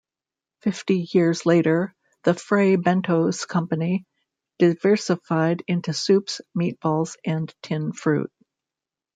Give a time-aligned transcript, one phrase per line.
[0.61, 1.93] Fifty years later,
[2.23, 4.03] the Fray Bentos company
[4.57, 8.31] diversified into soups, meatballs and tinned fruit.